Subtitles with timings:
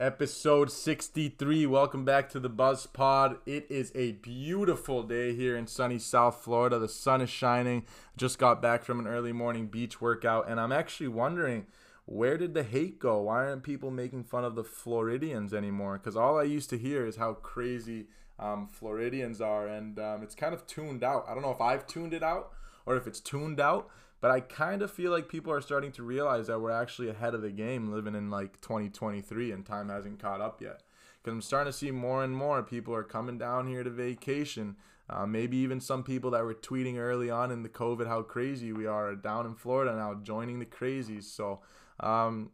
[0.00, 1.66] Episode 63.
[1.66, 3.38] Welcome back to the Buzz Pod.
[3.46, 6.78] It is a beautiful day here in sunny South Florida.
[6.78, 7.84] The sun is shining.
[8.16, 11.66] Just got back from an early morning beach workout, and I'm actually wondering
[12.04, 13.22] where did the hate go?
[13.22, 15.98] Why aren't people making fun of the Floridians anymore?
[15.98, 18.06] Because all I used to hear is how crazy
[18.38, 21.24] um, Floridians are, and um, it's kind of tuned out.
[21.28, 22.52] I don't know if I've tuned it out
[22.86, 23.90] or if it's tuned out,
[24.20, 27.34] but I kind of feel like people are starting to realize that we're actually ahead
[27.34, 30.82] of the game living in like 2023 and time hasn't caught up yet.
[31.22, 34.76] Because I'm starting to see more and more people are coming down here to vacation.
[35.10, 38.72] Uh, maybe even some people that were tweeting early on in the COVID how crazy
[38.72, 41.24] we are down in Florida now joining the crazies.
[41.24, 41.60] So,
[42.00, 42.50] um,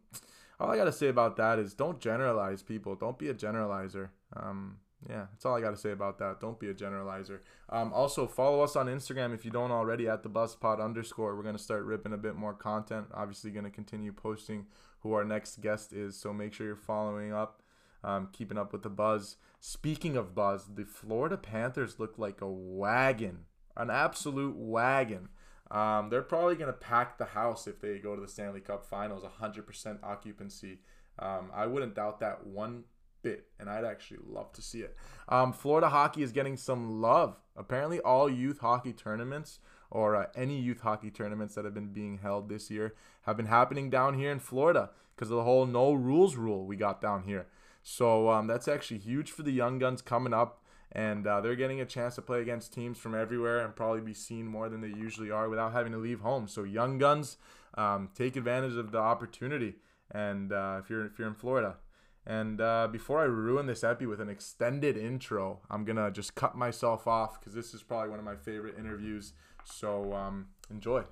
[0.59, 2.95] all I got to say about that is don't generalize people.
[2.95, 4.09] Don't be a generalizer.
[4.35, 4.77] Um,
[5.09, 6.39] yeah, that's all I got to say about that.
[6.39, 7.39] Don't be a generalizer.
[7.69, 11.35] Um, also, follow us on Instagram if you don't already at the buzzpod underscore.
[11.35, 13.07] We're going to start ripping a bit more content.
[13.13, 14.65] Obviously, going to continue posting
[15.01, 16.19] who our next guest is.
[16.19, 17.61] So make sure you're following up,
[18.03, 19.37] um, keeping up with the buzz.
[19.59, 23.45] Speaking of buzz, the Florida Panthers look like a wagon,
[23.77, 25.29] an absolute wagon.
[25.69, 28.85] Um, they're probably going to pack the house if they go to the Stanley Cup
[28.85, 30.79] Finals, 100% occupancy.
[31.19, 32.83] Um, I wouldn't doubt that one
[33.25, 34.95] bit, and I'd actually love to see it.
[35.27, 37.37] Um, Florida hockey is getting some love.
[37.57, 39.59] Apparently, all youth hockey tournaments
[39.89, 43.47] or uh, any youth hockey tournaments that have been being held this year have been
[43.47, 47.23] happening down here in Florida because of the whole no rules rule we got down
[47.23, 47.47] here.
[47.81, 50.61] So um, that's actually huge for the young guns coming up.
[50.91, 54.13] And uh, they're getting a chance to play against teams from everywhere and probably be
[54.13, 56.47] seen more than they usually are without having to leave home.
[56.47, 57.37] So young guns,
[57.73, 59.75] um, take advantage of the opportunity.
[60.11, 61.77] And uh, if you're if you're in Florida,
[62.27, 66.55] and uh, before I ruin this epi with an extended intro, I'm gonna just cut
[66.55, 69.33] myself off because this is probably one of my favorite interviews.
[69.63, 71.03] So um, enjoy.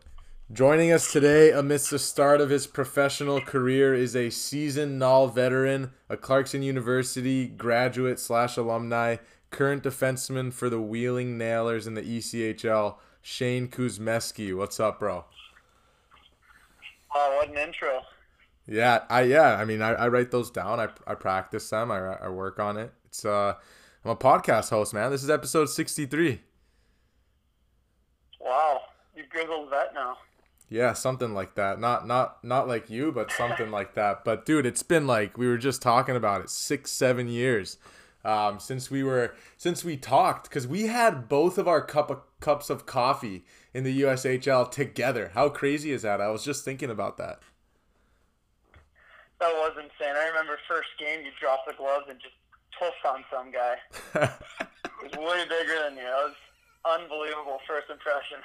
[0.52, 5.92] Joining us today amidst the start of his professional career is a seasoned Null veteran,
[6.10, 9.18] a Clarkson University graduate slash alumni,
[9.52, 14.56] current defenseman for the Wheeling Nailers in the ECHL, Shane Kuzmeski.
[14.56, 15.26] What's up, bro?
[17.16, 18.02] Oh, what an intro.
[18.68, 20.80] Yeah, I yeah, I mean, I, I write those down.
[20.80, 21.92] I, I practice them.
[21.92, 22.94] I, I work on it.
[23.06, 23.56] It's uh,
[24.06, 25.12] I'm a podcast host, man.
[25.12, 26.42] This is episode 63.
[28.40, 28.82] Wow,
[29.16, 30.18] you grizzled vet now.
[30.70, 31.80] Yeah, something like that.
[31.80, 34.24] Not not not like you, but something like that.
[34.24, 37.78] But dude, it's been like we were just talking about it, six seven years
[38.26, 42.22] um, since we were since we talked because we had both of our cup of
[42.40, 45.32] cups of coffee in the USHL together.
[45.34, 46.22] How crazy is that?
[46.22, 47.40] I was just thinking about that.
[49.44, 50.16] That was insane.
[50.16, 52.36] I remember first game you dropped the gloves and just
[52.80, 53.76] tossed on some guy.
[54.24, 56.04] it was way bigger than you.
[56.04, 56.36] That was
[57.02, 58.38] unbelievable first impression.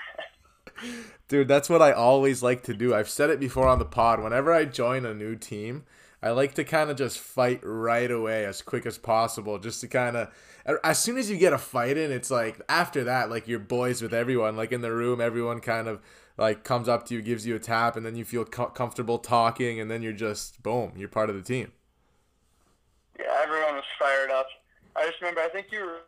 [1.28, 2.96] Dude, that's what I always like to do.
[2.96, 4.20] I've said it before on the pod.
[4.20, 5.84] Whenever I join a new team,
[6.22, 9.88] I like to kind of just fight right away as quick as possible, just to
[9.88, 10.32] kind of.
[10.82, 14.02] As soon as you get a fight in, it's like after that, like you're boys
[14.02, 14.56] with everyone.
[14.56, 16.00] Like in the room, everyone kind of
[16.36, 19.18] like comes up to you, gives you a tap, and then you feel co- comfortable
[19.18, 21.72] talking, and then you're just boom, you're part of the team.
[23.18, 24.46] Yeah, everyone was fired up.
[24.96, 26.00] I just remember, I think you were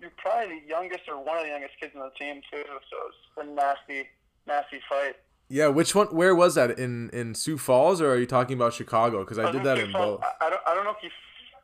[0.00, 2.96] you're probably the youngest or one of the youngest kids on the team too, so
[3.08, 4.08] it's a nasty,
[4.46, 5.16] nasty fight.
[5.52, 6.06] Yeah, which one?
[6.06, 9.20] Where was that in in Sioux Falls, or are you talking about Chicago?
[9.24, 10.24] Because I, I did that in fought, both.
[10.40, 11.10] I don't, I don't know if you,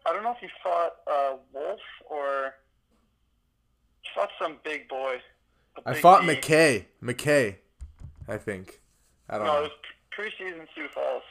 [0.05, 1.81] I don't know if you fought uh, Wolf
[2.11, 2.55] or
[4.13, 5.21] fought some big boy.
[5.87, 6.27] I fought D.
[6.27, 6.87] McKay.
[7.01, 7.59] McKay.
[8.27, 8.81] I think.
[9.31, 9.47] I don't.
[9.47, 9.59] No, know.
[9.61, 9.71] it was
[10.19, 11.23] preseason Sioux Falls.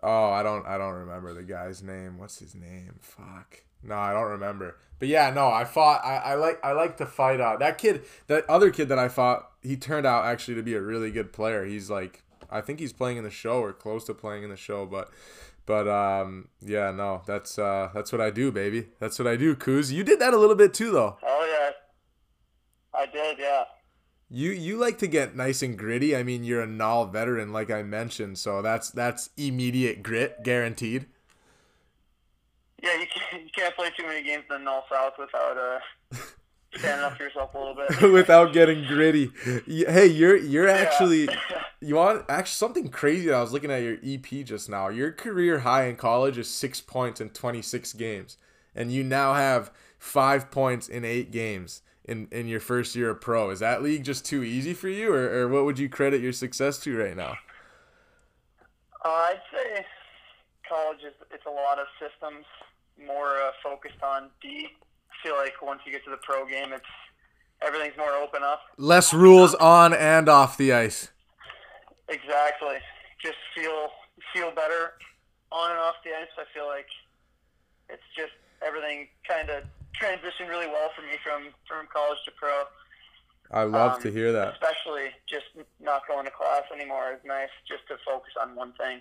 [0.00, 0.64] Oh, I don't.
[0.64, 2.18] I don't remember the guy's name.
[2.18, 3.00] What's his name?
[3.00, 3.64] Fuck.
[3.82, 4.76] No, I don't remember.
[5.00, 6.04] But yeah, no, I fought.
[6.04, 6.60] I, I like.
[6.62, 7.40] I like to fight.
[7.40, 10.74] Uh, that kid, that other kid that I fought, he turned out actually to be
[10.74, 11.64] a really good player.
[11.64, 14.56] He's like, I think he's playing in the show or close to playing in the
[14.56, 14.86] show.
[14.86, 15.10] But,
[15.66, 18.88] but um, yeah, no, that's uh, that's what I do, baby.
[19.00, 19.92] That's what I do, Kuz.
[19.92, 21.18] You did that a little bit too, though.
[21.22, 21.72] Oh
[22.94, 23.38] yeah, I did.
[23.38, 23.64] Yeah.
[24.30, 26.14] You you like to get nice and gritty.
[26.14, 31.06] I mean, you're a Null veteran, like I mentioned, so that's that's immediate grit guaranteed.
[32.82, 36.16] Yeah, you can't you can't play too many games in the Null South without uh
[36.78, 38.12] standing up for yourself a little bit.
[38.12, 39.30] without getting gritty.
[39.66, 41.28] Hey, you're you're actually
[41.80, 43.32] you want actually something crazy.
[43.32, 44.88] I was looking at your EP just now.
[44.88, 48.36] Your career high in college is six points in 26 games,
[48.74, 53.20] and you now have five points in eight games in, in your first year of
[53.20, 53.50] pro.
[53.50, 56.32] Is that league just too easy for you, or, or what would you credit your
[56.32, 57.36] success to right now?
[59.04, 59.84] Uh, I'd say
[60.68, 62.44] college is it's a lot of systems,
[63.06, 64.68] more uh, focused on D.
[65.18, 66.84] I feel like once you get to the pro game, it's
[67.62, 68.60] everything's more open up.
[68.76, 71.08] Less rules on and off the ice.
[72.08, 72.76] Exactly.
[73.22, 73.88] Just feel
[74.32, 74.92] feel better
[75.50, 76.28] on and off the ice.
[76.38, 76.86] I feel like
[77.88, 78.32] it's just
[78.64, 79.64] everything kind of
[80.00, 82.64] transitioned really well for me from from college to pro.
[83.50, 84.52] I love Um, to hear that.
[84.52, 85.46] Especially just
[85.80, 89.00] not going to class anymore is nice, just to focus on one thing.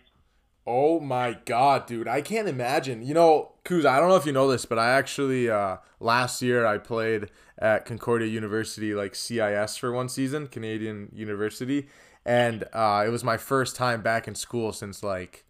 [0.70, 2.10] Oh my god, dude.
[2.10, 3.02] I can't imagine.
[3.02, 6.42] You know, Kuz, I don't know if you know this, but I actually uh last
[6.42, 11.88] year I played at Concordia University like CIS for one season, Canadian University,
[12.26, 15.46] and uh it was my first time back in school since like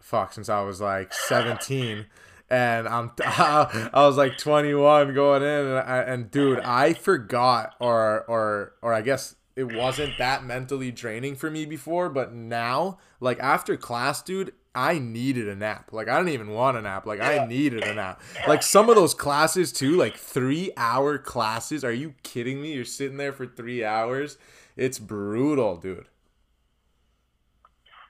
[0.00, 2.06] fuck, since I was like 17.
[2.50, 8.24] And I'm, I was like 21 going in, and, I, and dude, I forgot, or,
[8.26, 13.40] or, or I guess it wasn't that mentally draining for me before, but now, like
[13.40, 15.92] after class, dude, I needed a nap.
[15.92, 17.06] Like I didn't even want a nap.
[17.06, 18.22] Like I needed a nap.
[18.46, 21.82] Like some of those classes too, like three hour classes.
[21.82, 22.74] Are you kidding me?
[22.74, 24.38] You're sitting there for three hours.
[24.76, 26.06] It's brutal, dude.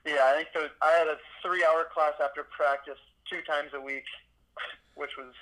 [0.05, 2.99] Yeah, I think I had a three-hour class after practice
[3.29, 4.05] two times a week,
[4.97, 5.33] which was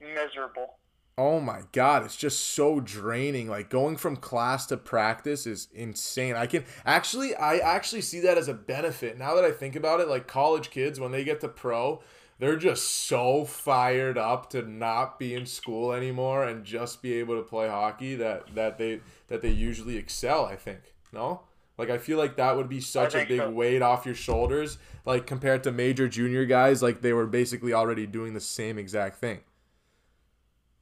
[0.00, 0.78] miserable.
[1.18, 3.48] Oh my god, it's just so draining.
[3.48, 6.36] Like going from class to practice is insane.
[6.36, 9.18] I can actually I actually see that as a benefit.
[9.18, 12.00] Now that I think about it, like college kids when they get to pro,
[12.38, 17.36] they're just so fired up to not be in school anymore and just be able
[17.36, 20.94] to play hockey that that they that they usually excel, I think.
[21.12, 21.40] No?
[21.76, 23.50] Like I feel like that would be such a big so.
[23.50, 28.06] weight off your shoulders like compared to major junior guys like they were basically already
[28.06, 29.40] doing the same exact thing.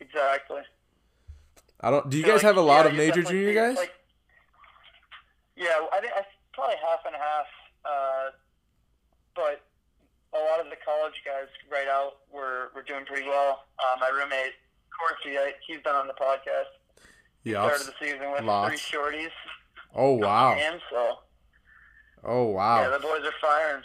[0.07, 0.63] Exactly.
[1.81, 2.09] I don't.
[2.09, 3.77] Do you So, guys like, have a lot yeah, of major junior guys?
[3.77, 3.93] Like,
[5.57, 6.23] yeah, I think I
[6.53, 7.47] probably half and half.
[7.85, 8.31] Uh,
[9.35, 9.63] but
[10.35, 13.65] a lot of the college guys right out were, were doing pretty well.
[13.79, 14.53] Uh, my roommate
[14.91, 16.73] Corsi, I, he's been on the podcast.
[17.45, 17.65] yeah.
[17.67, 18.69] Started the season with Lots.
[18.69, 19.31] three shorties.
[19.95, 20.55] Oh wow.
[20.55, 21.19] And so
[22.25, 22.81] Oh wow!
[22.83, 23.83] yeah, the boys are firing.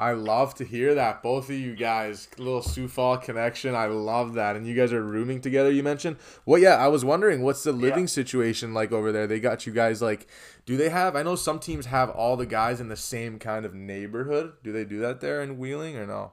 [0.00, 1.22] I love to hear that.
[1.22, 3.74] Both of you guys, little Sioux Fall connection.
[3.74, 4.56] I love that.
[4.56, 5.70] And you guys are rooming together.
[5.70, 6.16] You mentioned.
[6.46, 6.76] Well, yeah.
[6.76, 9.26] I was wondering what's the living situation like over there.
[9.26, 10.26] They got you guys like.
[10.64, 11.16] Do they have?
[11.16, 14.54] I know some teams have all the guys in the same kind of neighborhood.
[14.64, 16.32] Do they do that there in Wheeling or no?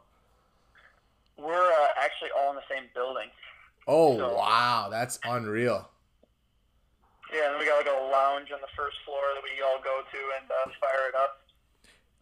[1.38, 3.28] We're uh, actually all in the same building.
[3.88, 5.90] Oh So- wow, that's unreal.
[7.34, 10.00] Yeah, and we got like a lounge on the first floor that we all go
[10.00, 11.37] to and uh, fire it up.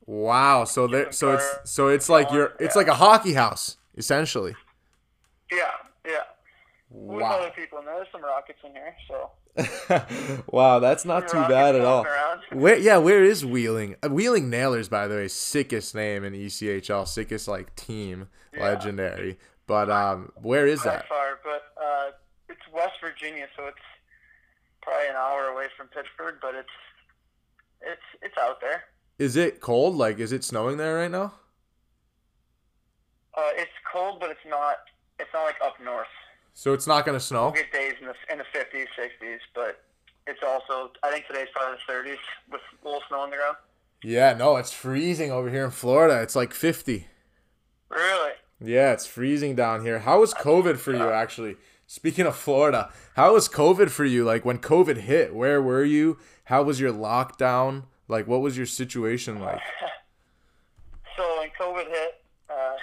[0.06, 0.66] Wow.
[0.66, 1.12] So there.
[1.12, 2.54] So it's so it's like you're.
[2.60, 4.56] It's like a hockey house essentially.
[5.52, 5.58] Yeah,
[6.06, 6.12] yeah.
[6.90, 7.38] With Wow.
[7.40, 9.32] other people in there, there's some rockets in here, so.
[10.52, 12.04] wow, that's not too bad at all.
[12.04, 12.42] around.
[12.52, 13.96] Where yeah, where is Wheeling?
[14.04, 18.64] Uh, Wheeling Nailers, by the way, sickest name in ECHL, sickest like team, Yeah.
[18.64, 19.40] legendary.
[19.68, 21.08] But um, where is By that?
[21.08, 22.12] far, but uh,
[22.50, 23.78] it's West Virginia, so it's
[24.82, 26.70] probably an hour away from Pittsburgh, but it's
[27.82, 28.84] it's it's out there.
[29.18, 29.96] Is it cold?
[29.96, 31.34] Like, is it snowing there right now?
[33.34, 34.78] Uh, it's cold, but it's not
[35.20, 36.08] it's not like up north.
[36.54, 37.46] So it's not gonna snow.
[37.46, 39.84] We'll get days in the in the 50s, 60s, but
[40.28, 42.18] it's also I think today's probably the 30s
[42.52, 43.58] with a little snow on the ground.
[44.04, 46.22] Yeah, no, it's freezing over here in Florida.
[46.22, 47.08] It's like fifty.
[47.90, 48.32] Really?
[48.62, 50.00] Yeah, it's freezing down here.
[50.00, 51.56] How was COVID for you actually?
[51.88, 54.24] Speaking of Florida, how was COVID for you?
[54.24, 56.18] Like when COVID hit, where were you?
[56.46, 57.84] How was your lockdown?
[58.08, 59.62] Like what was your situation like?
[61.18, 62.74] So when COVID hit, uh,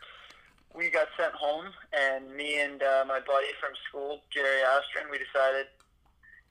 [0.76, 5.18] we got sent home, and me and uh, my buddy from school, Jerry Astron, we
[5.18, 5.66] decided,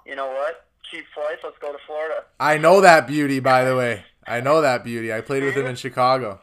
[0.05, 2.23] you know what, cheap flights, let's go to Florida.
[2.39, 4.05] I know that beauty, by the way.
[4.25, 5.13] I know that beauty.
[5.13, 6.39] I played with him in Chicago.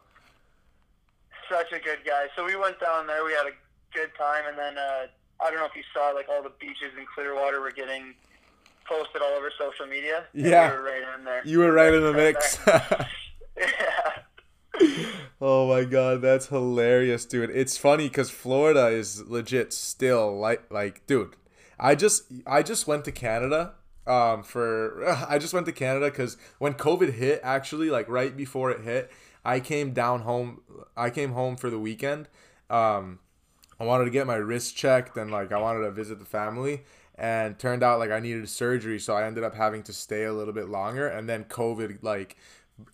[1.51, 2.27] Such a good guy.
[2.37, 3.57] So we went down there, we had a
[3.95, 5.07] good time, and then uh,
[5.41, 8.15] I don't know if you saw, like all the beaches in Clearwater were getting
[8.87, 10.25] posted all over social media.
[10.33, 10.71] Yeah.
[10.71, 11.43] we were right in there.
[11.45, 12.59] You were right in the mix.
[12.67, 13.07] yeah.
[15.41, 17.51] oh my god, that's hilarious, dude.
[17.51, 21.37] It's funny cuz Florida is legit still like like dude.
[21.79, 23.75] I just I just went to Canada
[24.07, 28.71] um for I just went to Canada cuz when COVID hit actually like right before
[28.71, 29.11] it hit,
[29.45, 30.63] I came down home
[30.97, 32.29] I came home for the weekend.
[32.71, 33.21] Um
[33.79, 36.85] I wanted to get my wrist checked and like I wanted to visit the family
[37.23, 40.33] and turned out like I needed surgery so I ended up having to stay a
[40.33, 42.37] little bit longer and then COVID like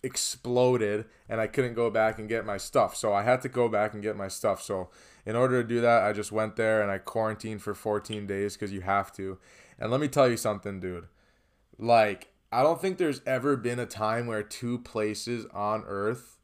[0.03, 2.95] exploded and I couldn't go back and get my stuff.
[2.95, 4.61] So I had to go back and get my stuff.
[4.61, 4.91] So
[5.25, 8.55] in order to do that, I just went there and I quarantined for 14 days
[8.55, 9.39] cuz you have to.
[9.79, 11.07] And let me tell you something, dude.
[11.79, 16.37] Like I don't think there's ever been a time where two places on earth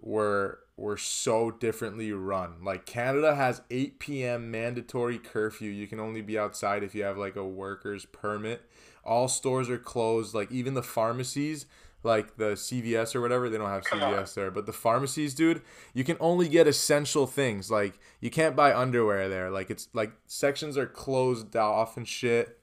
[0.00, 2.54] were were so differently run.
[2.62, 4.50] Like Canada has 8 p.m.
[4.50, 5.70] mandatory curfew.
[5.70, 8.62] You can only be outside if you have like a worker's permit.
[9.04, 10.34] All stores are closed.
[10.34, 11.66] Like even the pharmacies,
[12.02, 13.50] like the CVS or whatever.
[13.50, 15.62] They don't have CVS there, but the pharmacies, dude,
[15.94, 17.70] you can only get essential things.
[17.70, 19.50] Like you can't buy underwear there.
[19.50, 22.58] Like it's like sections are closed off and shit.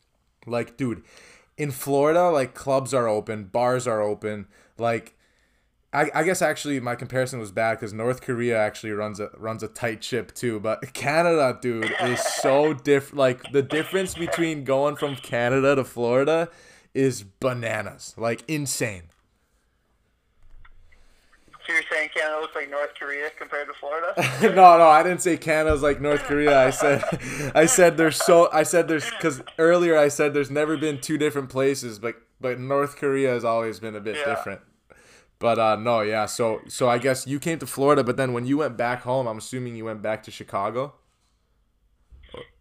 [0.48, 1.04] Like, dude,
[1.58, 4.48] in Florida, like clubs are open, bars are open.
[4.78, 5.18] Like,
[5.96, 9.64] I, I guess actually my comparison was bad because North Korea actually runs a runs
[9.64, 13.18] a tight ship too, but Canada, dude, is so different.
[13.18, 16.50] Like the difference between going from Canada to Florida
[16.94, 19.04] is bananas, like insane.
[21.66, 24.14] So you're saying Canada looks like North Korea compared to Florida?
[24.56, 26.60] no, no, I didn't say Canada's like North Korea.
[26.60, 27.04] I said,
[27.56, 28.50] I said there's so.
[28.52, 32.60] I said there's because earlier I said there's never been two different places, but but
[32.60, 34.36] North Korea has always been a bit Yeah.
[34.36, 34.62] different.
[35.40, 36.26] But uh, no, yeah.
[36.26, 39.28] So so I guess you came to Florida, but then when you went back home,
[39.28, 40.94] I'm assuming you went back to Chicago.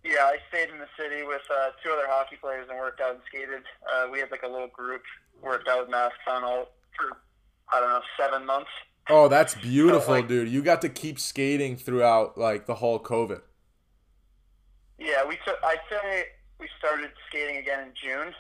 [0.05, 3.13] Yeah, I stayed in the city with uh, two other hockey players and worked out
[3.13, 3.63] and skated.
[3.91, 5.03] Uh, we had like a little group,
[5.43, 7.17] worked out with masks on all for
[7.73, 8.71] I don't know seven months.
[9.09, 10.49] Oh, that's beautiful, like- dude.
[10.49, 13.41] You got to keep skating throughout like the whole COVID.
[14.99, 15.57] Yeah, we took.
[15.65, 16.25] I'd say
[16.61, 18.35] we started skating again in June,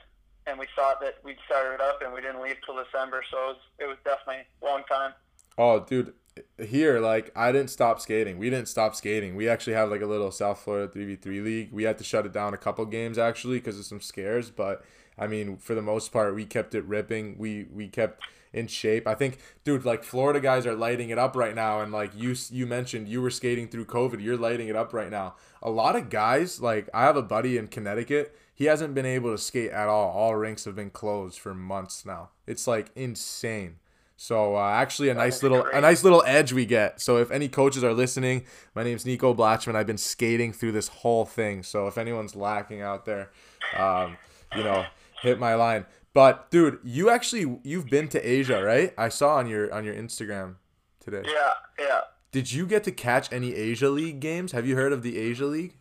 [0.46, 3.22] and we thought that we'd started up, and we didn't leave till December.
[3.30, 5.12] So it was it was definitely a long time.
[5.56, 6.14] Oh, dude,
[6.58, 8.38] here like I didn't stop skating.
[8.38, 9.36] We didn't stop skating.
[9.36, 11.72] We actually have like a little South Florida three v three league.
[11.72, 14.84] We had to shut it down a couple games actually because of some scares, but
[15.16, 17.36] I mean for the most part we kept it ripping.
[17.38, 18.22] We we kept
[18.52, 19.06] in shape.
[19.06, 22.34] I think, dude, like Florida guys are lighting it up right now, and like you
[22.50, 24.22] you mentioned you were skating through COVID.
[24.22, 25.34] You're lighting it up right now.
[25.62, 28.36] A lot of guys like I have a buddy in Connecticut.
[28.54, 30.10] He hasn't been able to skate at all.
[30.10, 32.30] All rinks have been closed for months now.
[32.46, 33.76] It's like insane.
[34.16, 37.00] So uh, actually, a nice little a nice little edge we get.
[37.00, 38.44] So if any coaches are listening,
[38.74, 39.74] my name's Nico Blatchman.
[39.74, 41.64] I've been skating through this whole thing.
[41.64, 43.30] So if anyone's lacking out there,
[43.76, 44.16] um,
[44.54, 44.84] you know,
[45.20, 45.84] hit my line.
[46.12, 48.94] But dude, you actually you've been to Asia, right?
[48.96, 50.54] I saw on your on your Instagram
[51.00, 51.22] today.
[51.26, 52.00] Yeah, yeah.
[52.30, 54.52] Did you get to catch any Asia League games?
[54.52, 55.74] Have you heard of the Asia League?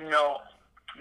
[0.00, 0.38] No,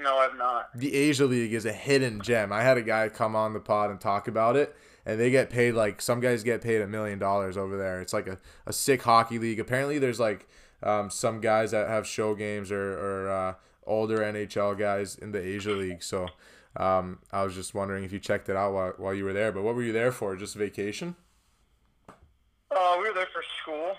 [0.02, 0.70] no, I've not.
[0.76, 2.52] the Asia League is a hidden gem.
[2.52, 5.50] I had a guy come on the pod and talk about it, and they get
[5.50, 8.02] paid like some guys get paid a million dollars over there.
[8.02, 9.60] It's like a, a sick hockey league.
[9.60, 10.48] Apparently, there's like
[10.84, 13.54] um, some guys that have show games or, or uh,
[13.86, 16.04] older NHL guys in the Asia League.
[16.04, 16.28] So
[16.76, 19.52] um, I was just wondering if you checked it out while, while you were there.
[19.52, 20.36] But what were you there for?
[20.36, 21.16] Just vacation?
[22.72, 23.96] Uh, we were there for school,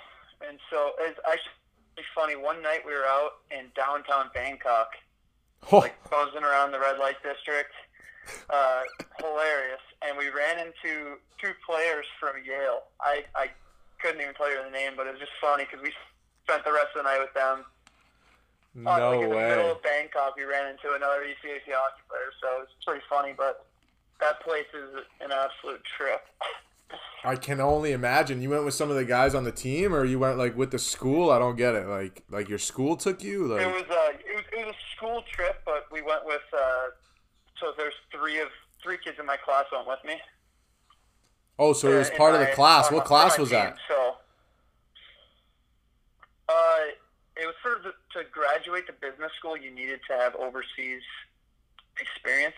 [0.49, 2.37] and so it's actually funny.
[2.37, 4.93] One night we were out in downtown Bangkok,
[5.71, 7.73] Oh, like buzzing around the red light district.
[8.51, 8.83] Uh,
[9.19, 9.81] hilarious.
[10.07, 12.83] And we ran into two players from Yale.
[13.01, 13.51] I, I
[14.01, 15.93] couldn't even tell you the name, but it was just funny because we
[16.45, 17.65] spent the rest of the night with them.
[18.75, 22.33] Uh, like no in the middle of Bangkok, we ran into another ECAC hockey player,
[22.41, 23.35] so it's pretty funny.
[23.37, 23.67] But
[24.21, 26.25] that place is an absolute trip.
[27.25, 28.43] I can only imagine.
[28.43, 30.71] You went with some of the guys on the team, or you went like with
[30.73, 31.31] the school.
[31.31, 31.87] I don't get it.
[31.87, 33.47] Like like your school took you.
[33.47, 36.43] Like It was a it was it was a school trip, but we went with
[36.53, 36.87] uh,
[37.61, 38.49] so there's three of
[38.83, 40.21] three kids in my class went with me.
[41.59, 42.91] oh, so it was Uh, part of the my- class.
[42.91, 43.77] What class was team, that?
[43.89, 44.17] So,
[46.49, 46.79] uh,
[47.37, 51.03] it was sort of the, to graduate the business school, you needed to have overseas
[52.01, 52.57] experience.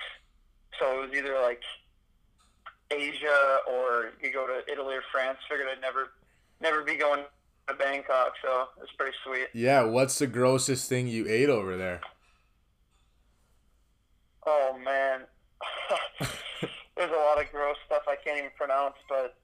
[0.78, 1.62] So it was either like
[2.90, 5.38] Asia or you go to Italy or France.
[5.48, 6.10] Figured I'd never
[6.60, 7.24] never be going
[7.68, 9.48] to Bangkok, so it's pretty sweet.
[9.54, 12.00] Yeah, what's the grossest thing you ate over there?
[14.46, 15.20] Oh man,
[16.96, 19.36] there's a lot of gross stuff I can't even pronounce, but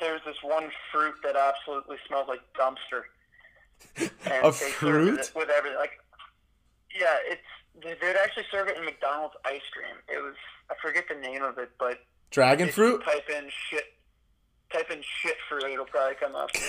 [0.00, 3.02] there's this one fruit that absolutely smells like dumpster.
[3.96, 5.20] And A fruit?
[5.20, 5.78] it with everything.
[5.78, 5.92] Like,
[6.98, 7.42] yeah, it's
[8.00, 9.96] they'd actually serve it in McDonald's ice cream.
[10.08, 10.34] It was
[10.70, 11.98] I forget the name of it, but
[12.32, 13.02] Dragon if fruit?
[13.04, 13.84] type in shit,
[14.72, 16.50] type in shit fruit, it'll probably come up.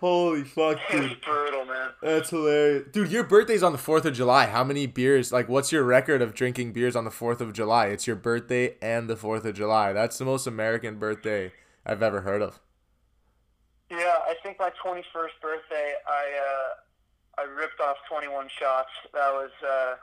[0.00, 1.20] Holy fuck, dude.
[1.20, 1.90] brutal, man.
[2.02, 2.86] That's hilarious.
[2.92, 4.46] Dude, your birthday's on the 4th of July.
[4.46, 5.32] How many beers?
[5.32, 7.88] Like, what's your record of drinking beers on the 4th of July?
[7.88, 9.92] It's your birthday and the 4th of July.
[9.92, 11.52] That's the most American birthday
[11.84, 12.58] I've ever heard of.
[13.90, 18.88] Yeah, I think my 21st birthday, I uh, I ripped off 21 shots.
[19.12, 19.96] That was uh,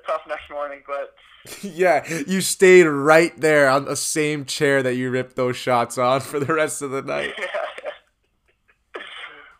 [0.00, 1.14] tough next morning, but
[1.62, 6.20] yeah, you stayed right there on the same chair that you ripped those shots on
[6.20, 7.32] for the rest of the night.
[7.38, 7.46] yeah.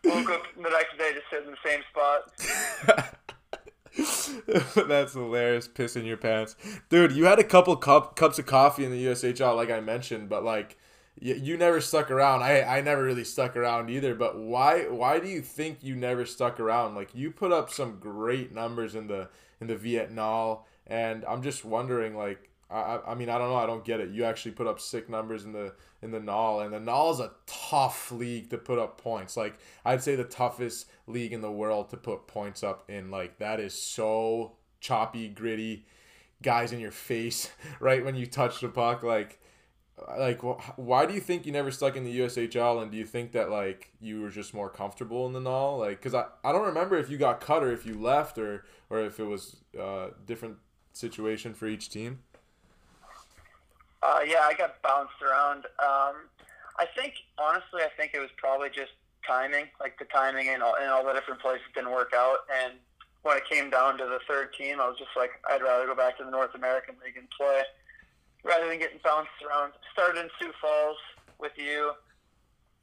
[0.03, 3.13] Woke up the next day just sitting in the same spot.
[4.87, 6.55] That's hilarious, pissing your pants,
[6.89, 7.11] dude.
[7.11, 10.43] You had a couple cup cups of coffee in the USHL, like I mentioned, but
[10.43, 10.77] like
[11.19, 12.43] you, you never stuck around.
[12.43, 14.15] I I never really stuck around either.
[14.15, 16.95] But why why do you think you never stuck around?
[16.95, 21.65] Like you put up some great numbers in the in the Vietnam, and I'm just
[21.65, 24.09] wondering like I, I mean I don't know I don't get it.
[24.09, 27.19] You actually put up sick numbers in the in the NAHL, and the NAHL is
[27.19, 29.35] a tough league to put up points.
[29.35, 33.09] Like I'd say the toughest league in the world to put points up in.
[33.09, 35.85] Like that is so choppy, gritty,
[36.41, 39.01] guys in your face right when you touch the puck.
[39.01, 39.39] Like
[40.17, 40.41] like
[40.77, 43.49] why do you think you never stuck in the USHL and do you think that
[43.49, 46.97] like you were just more comfortable in the NAHL like cuz I, I don't remember
[46.97, 50.09] if you got cut or if you left or or if it was a uh,
[50.25, 50.57] different
[50.93, 52.23] situation for each team.
[54.03, 55.65] Uh, yeah I got bounced around.
[55.79, 56.29] Um,
[56.77, 58.91] I think honestly I think it was probably just
[59.25, 62.45] timing like the timing and all, and all the different places didn't work out.
[62.63, 62.73] And
[63.23, 65.95] when it came down to the third team I was just like I'd rather go
[65.95, 67.63] back to the North American League and play
[68.47, 69.73] rather than getting bounced around.
[69.93, 70.97] Started in Sioux Falls
[71.39, 71.91] with you.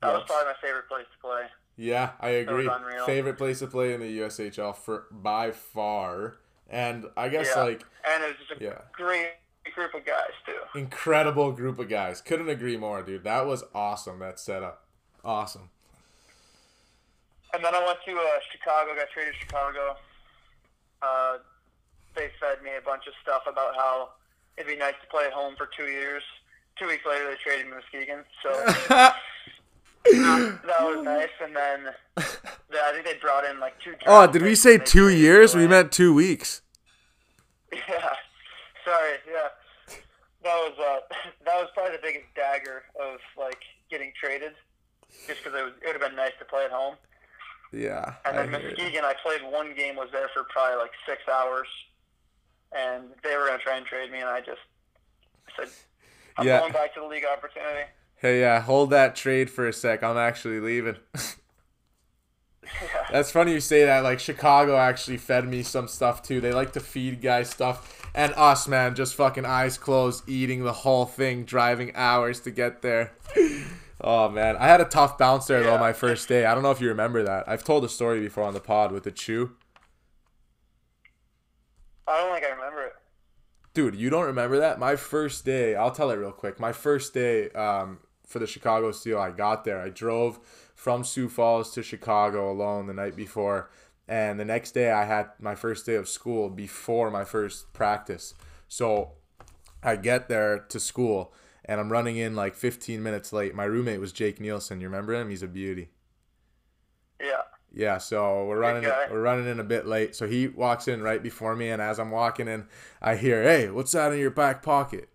[0.02, 0.16] That yes.
[0.18, 1.42] was probably my favorite place to play.
[1.76, 2.68] Yeah, I agree.
[3.06, 6.36] Favorite place to play in the USHL for by far.
[6.70, 7.62] And I guess yeah.
[7.62, 8.78] like and it was just a yeah.
[8.92, 9.32] great
[9.74, 10.78] group of guys too.
[10.78, 12.20] Incredible group of guys.
[12.20, 13.24] Couldn't agree more, dude.
[13.24, 14.18] That was awesome.
[14.20, 14.84] That setup.
[15.24, 15.70] Awesome.
[17.52, 18.94] And then I went to uh, Chicago.
[18.94, 19.96] Got traded to Chicago.
[21.02, 21.38] Uh,
[22.14, 24.10] they fed me a bunch of stuff about how
[24.56, 26.22] it'd be nice to play at home for two years.
[26.78, 28.50] Two weeks later, they traded Muskegon, so
[28.88, 31.28] that was nice.
[31.42, 33.94] And then I think they brought in like two.
[34.06, 35.54] Oh, did we say two years?
[35.54, 36.62] We meant two weeks.
[37.88, 38.14] Yeah,
[38.84, 39.18] sorry.
[39.26, 39.48] Yeah,
[40.44, 41.00] that was uh,
[41.44, 43.58] that was probably the biggest dagger of like
[43.90, 44.52] getting traded,
[45.26, 46.94] just because it, it would have been nice to play at home.
[47.72, 48.14] Yeah.
[48.24, 51.66] And then I Muskegon, I played one game, was there for probably like six hours
[52.74, 54.60] and they were going to try and trade me, and I just
[55.56, 55.68] said,
[56.36, 56.60] I'm yeah.
[56.60, 57.90] going back to the league opportunity.
[58.16, 60.02] Hey, yeah, hold that trade for a sec.
[60.02, 60.96] I'm actually leaving.
[62.64, 63.06] yeah.
[63.10, 64.02] That's funny you say that.
[64.02, 66.40] Like Chicago actually fed me some stuff too.
[66.40, 70.72] They like to feed guys stuff, and us, man, just fucking eyes closed, eating the
[70.72, 73.12] whole thing, driving hours to get there.
[74.00, 75.70] Oh man, I had a tough bounce there yeah.
[75.70, 76.44] though my first day.
[76.44, 77.48] I don't know if you remember that.
[77.48, 79.52] I've told a story before on the pod with the chew.
[82.06, 82.63] I don't think I remember.
[83.74, 84.78] Dude, you don't remember that?
[84.78, 86.60] My first day, I'll tell it real quick.
[86.60, 89.80] My first day um, for the Chicago Steel, I got there.
[89.80, 90.38] I drove
[90.76, 93.70] from Sioux Falls to Chicago alone the night before.
[94.06, 98.34] And the next day, I had my first day of school before my first practice.
[98.68, 99.12] So
[99.82, 101.34] I get there to school
[101.64, 103.54] and I'm running in like 15 minutes late.
[103.54, 104.80] My roommate was Jake Nielsen.
[104.80, 105.30] You remember him?
[105.30, 105.88] He's a beauty.
[107.20, 107.42] Yeah.
[107.76, 110.14] Yeah, so we're running we're running in a bit late.
[110.14, 112.66] So he walks in right before me, and as I'm walking in,
[113.02, 115.08] I hear, "Hey, what's that in your back pocket?"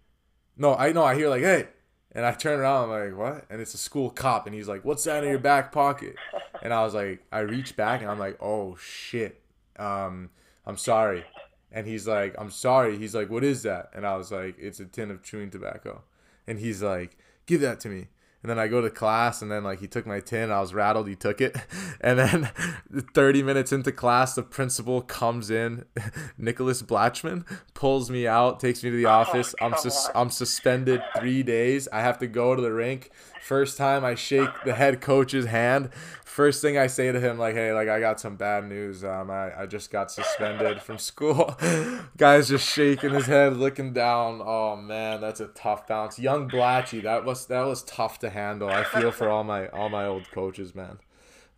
[0.58, 1.04] No, I know.
[1.04, 1.69] I hear like, "Hey,"
[2.12, 2.89] and I turn around.
[2.89, 5.39] I'm like, "What?" And it's a school cop, and he's like, "What's that in your
[5.39, 6.15] back pocket?"
[6.62, 9.41] And I was like, I reach back, and I'm like, "Oh shit,
[9.78, 10.30] um,
[10.65, 11.24] I'm sorry."
[11.72, 14.82] And he's like, "I'm sorry." He's like, "What is that?" And I was like, "It's
[14.82, 16.04] a tin of chewing tobacco."
[16.45, 18.10] And he's like, "Give that to me."
[18.41, 20.49] And then I go to class, and then like he took my tin.
[20.49, 21.08] I was rattled.
[21.08, 21.58] He took it,
[22.02, 22.49] and then
[23.13, 25.86] 30 minutes into class, the principal comes in.
[26.38, 29.54] Nicholas Blatchman pulls me out, takes me to the oh, office.
[29.62, 31.88] I'm sus- I'm suspended three days.
[31.91, 33.12] I have to go to the rink.
[33.41, 35.89] First time I shake the head coach's hand
[36.39, 39.04] first thing I say to him, like, hey, like I got some bad news.
[39.04, 41.54] Um, I, I just got suspended from school.
[42.17, 44.41] Guy's just shaking his head, looking down.
[44.41, 46.17] Oh man, that's a tough bounce.
[46.17, 48.69] Young Blatchy, that was that was tough to handle.
[48.69, 50.99] I feel for all my all my old coaches, man.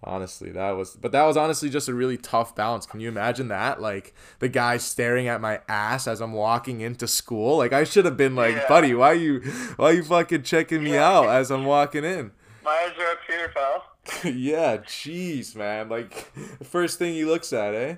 [0.04, 2.88] Honestly, that was, but that was honestly just a really tough bounce.
[2.88, 3.80] Can you imagine that?
[3.80, 7.58] Like the guy staring at my ass as I'm walking into school.
[7.58, 8.67] Like I should have been like, yeah.
[8.67, 9.41] buddy, why you,
[9.76, 11.08] why you fucking checking me yeah.
[11.08, 12.32] out as I'm walking in?
[12.63, 13.90] My eyes are up here, pal.
[14.24, 15.89] Yeah, jeez, man.
[15.89, 17.95] Like the first thing he looks at, eh?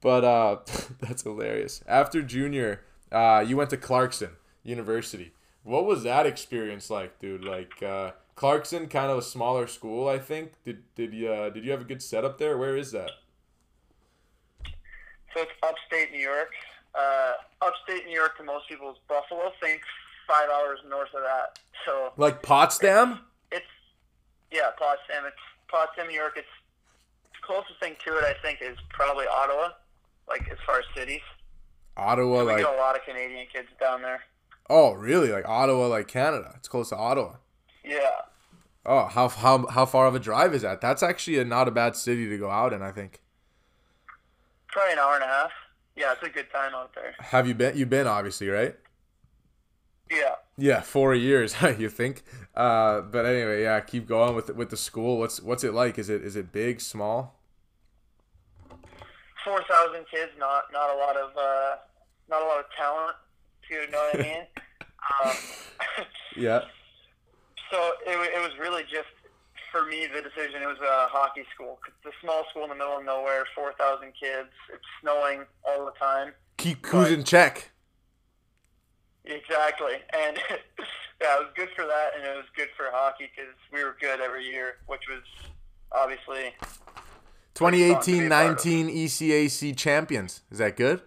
[0.00, 0.56] But uh
[1.00, 1.82] that's hilarious.
[1.86, 4.30] After junior, uh you went to Clarkson
[4.62, 5.32] University.
[5.62, 7.44] What was that experience like, dude?
[7.44, 10.52] Like uh Clarkson kind of a smaller school, I think.
[10.64, 12.56] Did did you uh, did you have a good setup there?
[12.56, 13.10] Where is that?
[14.64, 16.48] So it's upstate New York.
[16.94, 19.52] Uh, upstate New York to most people is Buffalo.
[19.62, 19.82] Think
[20.26, 21.58] five hours north of that.
[21.84, 23.20] So like Potsdam.
[23.52, 23.66] It's
[24.50, 25.26] yeah, Potsdam.
[25.26, 25.36] It's
[25.70, 26.34] Potsdam, New York.
[26.36, 26.46] It's
[27.32, 29.70] the closest thing to it, I think, is probably Ottawa.
[30.28, 31.22] Like as far as cities.
[31.96, 34.22] Ottawa, we like get a lot of Canadian kids down there.
[34.68, 35.32] Oh, really?
[35.32, 36.54] Like Ottawa, like Canada.
[36.56, 37.36] It's close to Ottawa.
[37.84, 37.98] Yeah.
[38.86, 40.80] Oh, how how how far of a drive is that?
[40.80, 42.80] That's actually a, not a bad city to go out in.
[42.80, 43.20] I think.
[44.68, 45.50] Probably an hour and a half.
[45.96, 47.14] Yeah, it's a good time out there.
[47.18, 47.76] Have you been?
[47.76, 48.76] You've been, obviously, right?
[50.10, 50.36] Yeah.
[50.60, 51.56] Yeah, four years.
[51.78, 52.22] you think?
[52.54, 55.18] Uh, but anyway, yeah, keep going with with the school.
[55.18, 55.98] What's what's it like?
[55.98, 57.40] Is it is it big, small?
[59.42, 60.32] Four thousand kids.
[60.38, 61.76] Not not a lot of uh,
[62.28, 63.16] not a lot of talent.
[63.70, 64.42] You know what I mean?
[65.24, 66.04] um,
[66.36, 66.60] Yeah.
[67.70, 69.08] so it, it was really just
[69.72, 70.62] for me the decision.
[70.62, 71.78] It was a hockey school.
[72.04, 74.50] A small school in the middle of nowhere, four thousand kids.
[74.72, 76.34] It's snowing all the time.
[76.58, 77.70] Keep who's in check.
[79.30, 80.36] Exactly, and
[81.20, 83.96] yeah, it was good for that, and it was good for hockey because we were
[84.00, 85.22] good every year, which was
[85.92, 86.54] obviously
[87.54, 90.42] 2018-19 ECAC champions.
[90.50, 91.02] Is that good?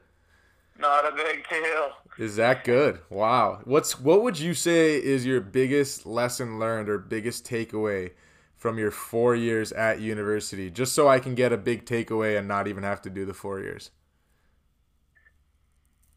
[0.79, 1.93] not a big deal.
[2.17, 2.99] Is that good?
[3.09, 3.61] Wow.
[3.63, 8.11] What's what would you say is your biggest lesson learned or biggest takeaway
[8.55, 10.69] from your 4 years at university?
[10.69, 13.33] Just so I can get a big takeaway and not even have to do the
[13.33, 13.91] 4 years.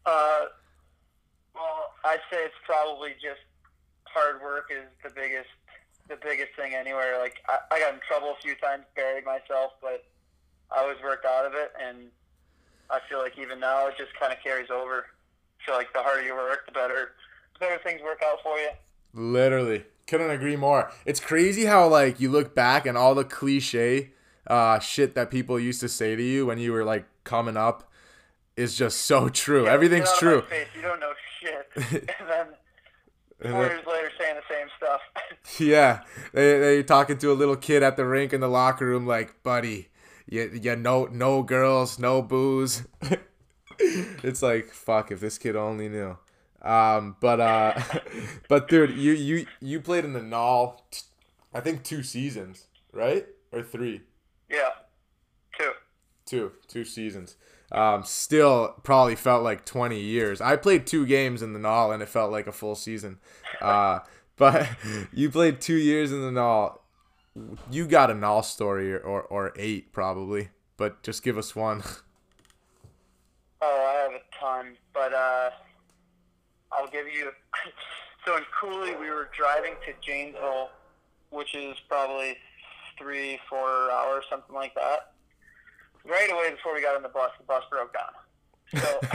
[0.05, 0.45] Uh,
[2.07, 3.43] I'd say it's probably just
[4.05, 5.49] hard work is the biggest
[6.07, 7.19] the biggest thing anywhere.
[7.19, 10.05] Like I, I got in trouble a few times, buried myself, but
[10.71, 12.07] I always worked out of it, and
[12.89, 15.05] I feel like even now it just kind of carries over.
[15.59, 17.11] I feel like the harder you work, the better
[17.53, 18.69] the better things work out for you.
[19.13, 19.83] Literally.
[20.07, 20.89] Couldn't agree more.
[21.05, 24.11] It's crazy how like you look back and all the cliche
[24.47, 27.91] uh shit that people used to say to you when you were like coming up
[28.55, 29.65] is just so true.
[29.65, 30.37] Yeah, Everything's true.
[30.37, 30.67] Of my face.
[30.73, 31.67] You don't know shit,
[32.19, 32.47] and then
[33.41, 35.01] And four then- years later saying the same stuff.
[35.59, 36.01] Yeah,
[36.33, 39.41] they they're talking to a little kid at the rink in the locker room, like,
[39.43, 39.87] buddy,
[40.27, 42.83] you you no no girls, no booze.
[43.79, 46.17] it's like fuck if this kid only knew.
[46.61, 47.79] Um, but uh,
[48.49, 50.21] but dude, you you you played in the
[50.91, 51.01] t-
[51.53, 54.01] I think two seasons, right or three,
[54.49, 54.69] yeah,
[55.57, 55.71] two.
[56.25, 57.35] two two seasons.
[57.71, 60.39] Um, still probably felt like 20 years.
[60.39, 63.19] I played two games in the Null and it felt like a full season.
[63.61, 63.99] Uh,
[64.37, 64.67] but
[65.13, 66.83] you played two years in the Null.
[67.69, 71.83] You got a Null story or, or, or eight probably, but just give us one.
[73.59, 75.49] Oh, I have a ton, but uh,
[76.71, 77.31] I'll give you.
[78.23, 80.69] So in Coulee, we were driving to Janesville,
[81.31, 82.37] which is probably
[82.99, 85.13] three, four hours, something like that.
[86.07, 88.15] Right away before we got on the bus, the bus broke down.
[88.81, 88.99] So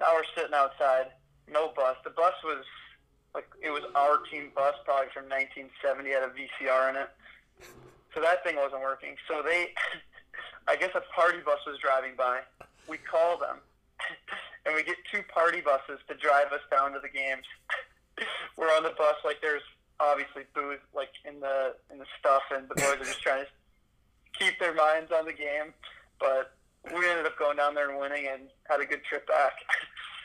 [0.00, 1.06] now we're sitting outside,
[1.50, 1.96] no bus.
[2.02, 2.64] The bus was
[3.34, 7.10] like it was our team bus, probably from 1970, had a VCR in it.
[8.14, 9.14] So that thing wasn't working.
[9.28, 9.74] So they,
[10.68, 12.40] I guess a party bus was driving by.
[12.88, 13.58] We call them,
[14.66, 17.44] and we get two party buses to drive us down to the games.
[18.56, 19.62] We're on the bus like there's
[20.00, 23.50] obviously booze like in the in the stuff, and the boys are just trying to
[24.32, 25.74] keep their minds on the game.
[26.20, 26.52] But
[26.94, 29.52] we ended up going down there and winning, and had a good trip back.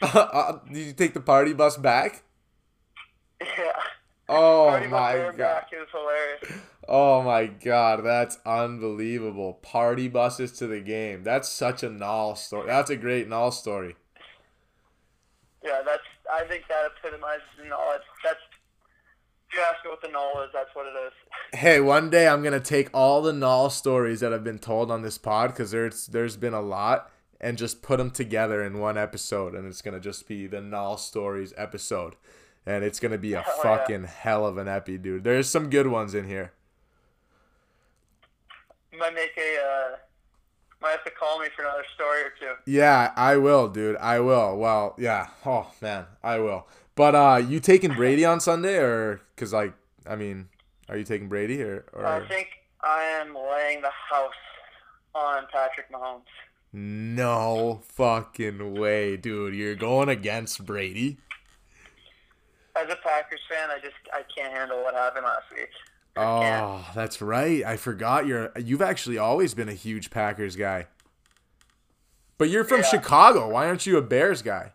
[0.04, 2.24] Uh, Did you take the party bus back?
[3.40, 3.72] yeah.
[4.30, 5.38] Oh Party my god.
[5.38, 5.68] back.
[5.74, 6.64] It was hilarious.
[6.88, 9.56] Oh my god, that's unbelievable.
[9.62, 11.24] Party buses to the game.
[11.24, 12.66] That's such a Null story.
[12.68, 13.96] That's a great Null story.
[15.64, 16.02] Yeah, that's.
[16.34, 17.98] I think that epitomizes null.
[18.24, 18.40] That's.
[19.52, 21.14] If you ask me what the null is, that's what it is.
[21.60, 25.02] Hey, one day I'm gonna take all the Null stories that have been told on
[25.02, 27.12] this pod because there's there's been a lot
[27.42, 30.96] and just put them together in one episode, and it's gonna just be the Null
[30.96, 32.16] stories episode,
[32.66, 33.62] and it's gonna be a Oh, yeah.
[33.78, 35.26] fucking hell of an epi, dude.
[35.26, 36.54] There's some good ones in here.
[38.98, 39.58] Might make a.
[39.58, 39.96] Uh,
[40.82, 42.54] might have to call me for another story or two.
[42.66, 43.98] Yeah, I will, dude.
[43.98, 44.58] I will.
[44.58, 45.28] Well, yeah.
[45.46, 46.66] Oh man, I will.
[46.96, 49.74] But uh, you taking Brady on Sunday, or because like,
[50.06, 50.50] I mean,
[50.90, 51.86] are you taking Brady or?
[51.94, 52.06] or...
[52.06, 52.50] I think
[52.82, 54.34] I am laying the house
[55.16, 56.22] on Patrick Mahomes.
[56.74, 59.54] No fucking way, dude.
[59.54, 61.18] You're going against Brady.
[62.76, 65.70] As a Packers fan, I just I can't handle what happened last week.
[66.16, 67.64] Oh, that's right.
[67.66, 70.88] I forgot you're you've actually always been a huge Packers guy.
[72.38, 72.88] But you're from Yeah.
[72.88, 73.50] Chicago.
[73.50, 74.72] Why aren't you a Bears guy?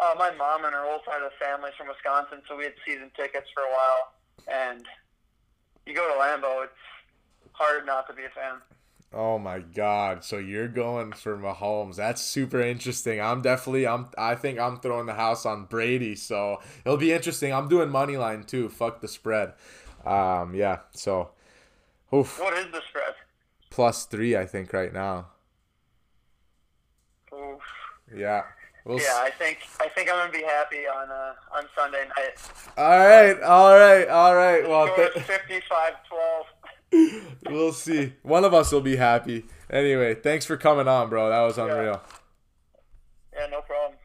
[0.00, 2.72] Uh, my mom and her whole side of the family's from Wisconsin, so we had
[2.86, 4.12] season tickets for a while.
[4.48, 4.86] And
[5.86, 6.72] you go to Lambeau, it's
[7.52, 8.60] hard not to be a fan.
[9.12, 10.24] Oh my god.
[10.24, 11.96] So you're going for Mahomes.
[11.96, 13.20] That's super interesting.
[13.20, 17.52] I'm definitely I'm I think I'm throwing the house on Brady, so it'll be interesting.
[17.52, 18.68] I'm doing money line too.
[18.68, 19.54] Fuck the spread.
[20.06, 20.78] Um yeah.
[20.92, 21.30] So
[22.14, 23.14] oof, What is the spread?
[23.68, 25.26] plus 3 I think right now.
[27.32, 27.62] Oof.
[28.14, 28.42] Yeah.
[28.84, 32.34] We'll Yeah, I think I think I'm gonna be happy on uh, on Sunday night.
[32.76, 33.40] All right.
[33.42, 34.08] All right.
[34.08, 34.68] All right.
[34.68, 35.12] Well, th-
[36.92, 37.22] 55-12.
[37.50, 38.14] we'll see.
[38.22, 39.44] One of us will be happy.
[39.68, 41.28] Anyway, thanks for coming on, bro.
[41.28, 42.02] That was unreal.
[43.32, 43.98] Yeah, no problem.